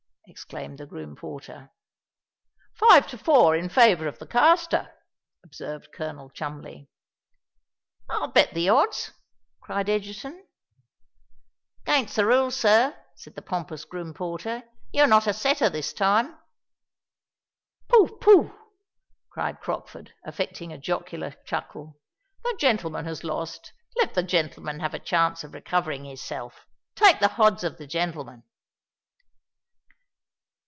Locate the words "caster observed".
4.25-5.89